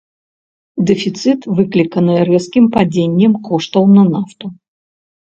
[0.91, 4.45] Дэфіцыт выкліканы рэзкім падзеннем коштаў на нафту.